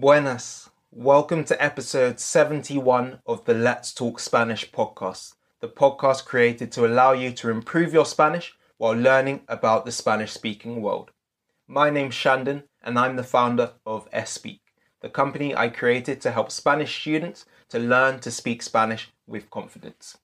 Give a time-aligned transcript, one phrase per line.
[0.00, 0.70] Buenas.
[0.92, 7.10] Welcome to episode 71 of the Let's Talk Spanish podcast, the podcast created to allow
[7.10, 11.10] you to improve your Spanish while learning about the Spanish speaking world.
[11.66, 14.60] My name's Shandon, and I'm the founder of Speak,
[15.00, 20.16] the company I created to help Spanish students to learn to speak Spanish with confidence.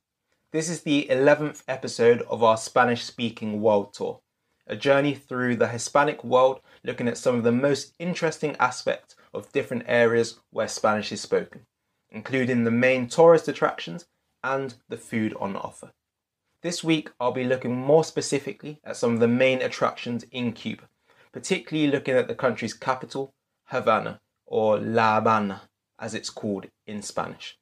[0.53, 4.21] This is the 11th episode of our Spanish speaking world tour,
[4.69, 9.53] a journey through the Hispanic world looking at some of the most interesting aspects of
[9.53, 11.67] different areas where Spanish is spoken,
[12.11, 14.07] including the main tourist attractions
[14.43, 15.93] and the food on offer.
[16.63, 20.89] This week, I'll be looking more specifically at some of the main attractions in Cuba,
[21.33, 23.35] particularly looking at the country's capital,
[23.67, 25.63] Havana, or La Habana,
[25.99, 27.59] as it's called in Spanish.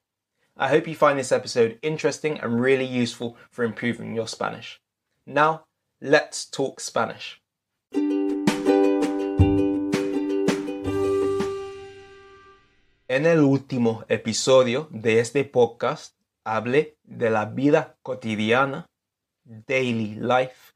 [0.56, 4.80] I hope you find this episode interesting and really useful for improving your Spanish.
[5.26, 5.64] Now,
[6.00, 7.41] let's talk Spanish.
[13.12, 18.86] En el último episodio de este podcast hablé de la vida cotidiana,
[19.44, 20.72] daily life,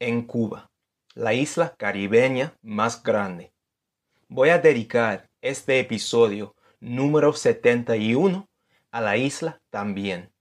[0.00, 0.68] en Cuba,
[1.14, 3.52] la isla caribeña más grande.
[4.26, 8.48] Voy a dedicar este episodio número 71
[8.90, 10.32] a la isla también,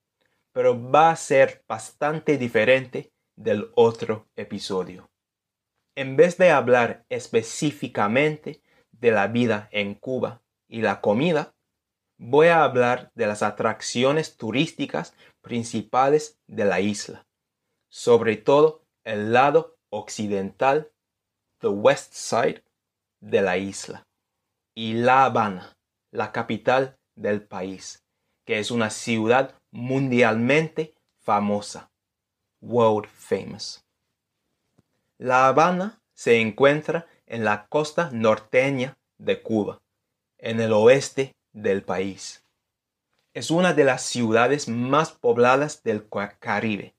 [0.51, 5.11] pero va a ser bastante diferente del otro episodio.
[5.93, 11.55] En vez de hablar específicamente de la vida en Cuba, y la comida,
[12.17, 17.25] voy a hablar de las atracciones turísticas principales de la isla,
[17.89, 20.91] sobre todo el lado occidental,
[21.59, 22.63] the west side
[23.19, 24.07] de la isla,
[24.73, 25.77] y La Habana,
[26.11, 28.03] la capital del país,
[28.45, 31.91] que es una ciudad mundialmente famosa,
[32.61, 33.83] world famous.
[35.17, 39.81] La Habana se encuentra en la costa norteña de Cuba
[40.45, 42.45] en el oeste del país.
[43.33, 46.07] Es una de las ciudades más pobladas del
[46.39, 46.93] Caribe,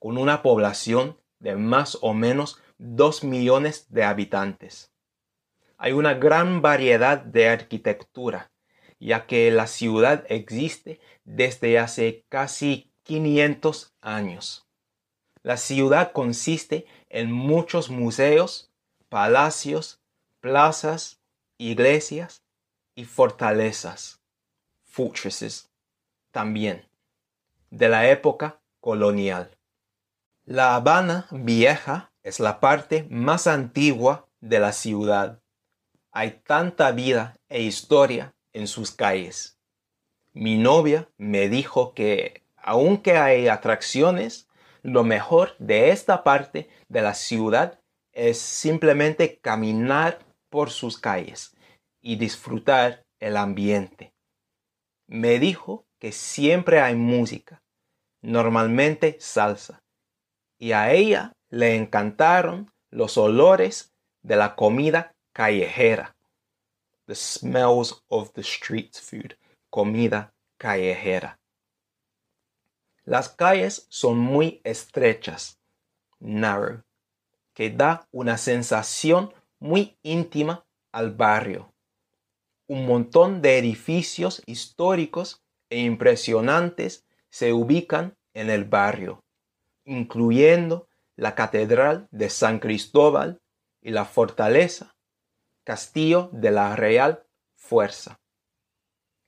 [0.00, 4.90] con una población de más o menos 2 millones de habitantes.
[5.76, 8.50] Hay una gran variedad de arquitectura,
[8.98, 14.66] ya que la ciudad existe desde hace casi 500 años.
[15.44, 18.72] La ciudad consiste en muchos museos,
[19.08, 20.00] palacios,
[20.40, 21.20] plazas,
[21.58, 22.42] iglesias,
[22.98, 24.20] y fortalezas,
[24.82, 25.70] fortresses,
[26.32, 26.84] también,
[27.70, 29.56] de la época colonial.
[30.44, 35.40] La Habana Vieja es la parte más antigua de la ciudad.
[36.10, 39.60] Hay tanta vida e historia en sus calles.
[40.32, 44.48] Mi novia me dijo que, aunque hay atracciones,
[44.82, 47.78] lo mejor de esta parte de la ciudad
[48.10, 50.18] es simplemente caminar
[50.50, 51.54] por sus calles
[52.08, 54.14] y disfrutar el ambiente.
[55.08, 57.62] Me dijo que siempre hay música,
[58.22, 59.82] normalmente salsa,
[60.56, 63.92] y a ella le encantaron los olores
[64.22, 66.16] de la comida callejera.
[67.04, 69.36] The smells of the street food,
[69.68, 71.38] comida callejera.
[73.04, 75.58] Las calles son muy estrechas,
[76.20, 76.82] narrow,
[77.52, 81.70] que da una sensación muy íntima al barrio
[82.68, 89.24] un montón de edificios históricos e impresionantes se ubican en el barrio,
[89.84, 90.86] incluyendo
[91.16, 93.40] la Catedral de San Cristóbal
[93.80, 94.94] y la fortaleza,
[95.64, 97.26] Castillo de la Real
[97.56, 98.20] Fuerza.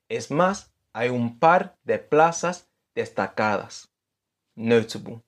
[0.09, 3.91] Es más, hay un par de plazas destacadas,
[4.55, 5.23] notable,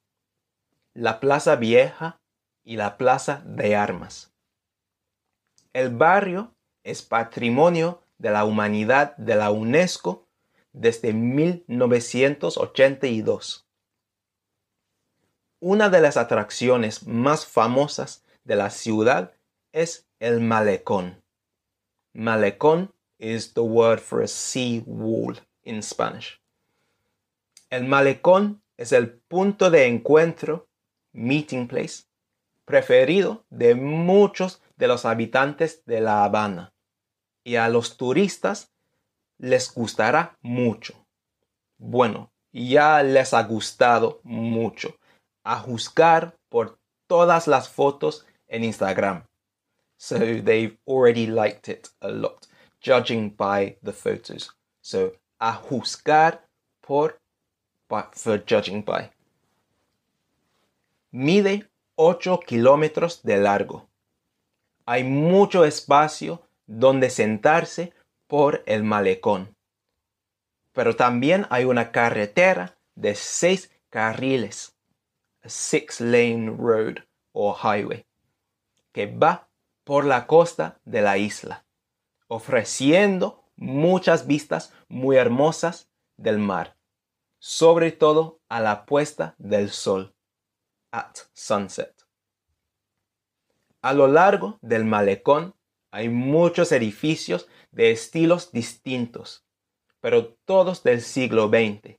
[0.93, 2.21] la Plaza Vieja
[2.63, 4.33] y la Plaza de Armas.
[5.73, 10.29] El barrio es patrimonio de la Humanidad de la UNESCO
[10.73, 13.67] desde 1982.
[15.59, 19.33] Una de las atracciones más famosas de la ciudad
[19.73, 21.21] es el malecón.
[22.13, 26.41] Malecón is the word for a sea wall in Spanish.
[27.71, 30.69] El malecón es el punto de encuentro,
[31.13, 32.05] meeting place,
[32.65, 36.72] preferido de muchos de los habitantes de La Habana
[37.45, 38.73] y a los turistas
[39.39, 40.95] les gustará mucho.
[41.79, 44.95] Bueno, ya les ha gustado mucho,
[45.43, 49.25] a juzgar por todas las fotos en Instagram.
[49.97, 52.47] So they've already liked it a lot,
[52.81, 54.51] judging by the photos.
[54.81, 56.41] So a juzgar
[56.81, 57.21] por,
[57.89, 59.11] for judging by.
[61.13, 63.89] Mide 8 kilómetros de largo.
[64.87, 66.43] Hay mucho espacio
[66.79, 67.93] donde sentarse
[68.27, 69.55] por el malecón.
[70.73, 74.75] Pero también hay una carretera de seis carriles,
[75.43, 78.07] a six lane road o highway,
[78.93, 79.51] que va
[79.85, 81.67] por la costa de la isla,
[82.27, 86.79] ofreciendo muchas vistas muy hermosas del mar,
[87.39, 90.15] sobre todo a la puesta del sol,
[90.91, 91.95] at sunset.
[93.83, 95.55] A lo largo del malecón
[95.93, 99.45] hay muchos edificios de estilos distintos,
[100.01, 101.99] pero todos del siglo XX,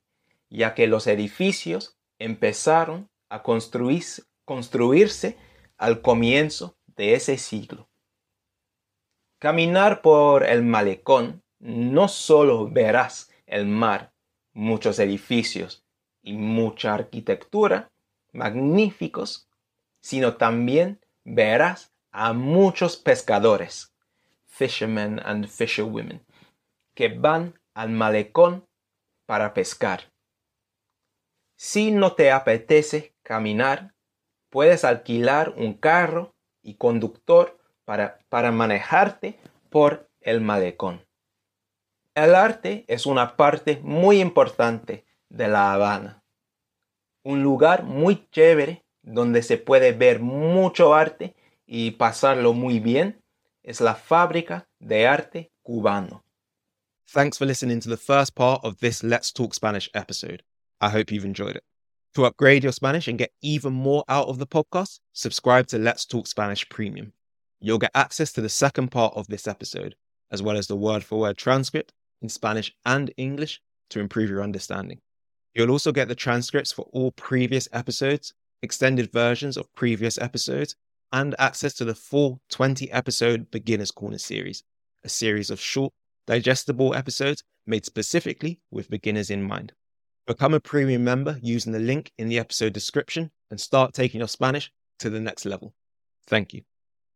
[0.49, 5.37] ya que los edificios empezaron a construirse,
[5.77, 7.89] al comienzo de ese siglo.
[9.39, 14.13] Caminar por el malecón no solo verás el mar,
[14.53, 15.85] muchos edificios
[16.21, 17.91] y mucha arquitectura
[18.31, 19.49] magníficos,
[20.01, 23.91] sino también verás a muchos pescadores,
[24.45, 26.23] fishermen and fisherwomen,
[26.93, 28.67] que van al malecón
[29.25, 30.13] para pescar.
[31.55, 33.95] Si no te apetece caminar,
[34.49, 39.39] puedes alquilar un carro y conductor para, para manejarte
[39.71, 41.03] por el malecón.
[42.13, 46.23] El arte es una parte muy importante de La Habana.
[47.23, 53.21] Un lugar muy chévere donde se puede ver mucho arte y pasarlo muy bien
[53.63, 56.23] es la fábrica de arte cubano.
[57.07, 60.43] Thanks for listening to the first part of this Let's Talk Spanish episode.
[60.81, 61.63] I hope you've enjoyed it.
[62.15, 66.05] To upgrade your Spanish and get even more out of the podcast, subscribe to Let's
[66.05, 67.13] Talk Spanish Premium.
[67.59, 69.95] You'll get access to the second part of this episode,
[70.31, 74.43] as well as the word for word transcript in Spanish and English to improve your
[74.43, 74.99] understanding.
[75.53, 80.75] You'll also get the transcripts for all previous episodes, extended versions of previous episodes,
[81.13, 84.63] and access to the full 20 episode Beginner's Corner series,
[85.05, 85.93] a series of short,
[86.25, 89.71] digestible episodes made specifically with beginners in mind.
[90.25, 94.27] Become a premium member using the link in the episode description and start taking your
[94.27, 95.73] Spanish to the next level.
[96.27, 96.63] Thank you.